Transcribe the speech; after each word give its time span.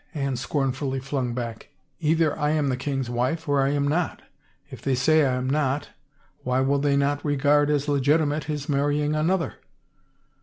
Anne 0.15 0.35
scornfully 0.35 0.99
flung 0.99 1.35
back. 1.35 1.69
Either 1.99 2.35
I 2.39 2.49
am 2.49 2.69
the 2.69 2.75
king's 2.75 3.07
wife 3.07 3.47
or 3.47 3.61
I 3.61 3.69
am 3.69 3.87
not. 3.87 4.23
If 4.71 4.81
they 4.81 4.95
say 4.95 5.23
I 5.27 5.35
am 5.35 5.47
not 5.47 5.89
why 6.41 6.59
will 6.61 6.79
they 6.79 6.97
not 6.97 7.23
regard 7.23 7.69
as 7.69 7.87
legitimate 7.87 8.45
his 8.45 8.67
mar 8.67 8.87
rying 8.87 9.15
another?" 9.15 9.57